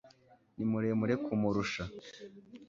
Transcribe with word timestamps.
ni 0.55 0.63
muremure 0.71 1.15
kumurusha 1.25 1.83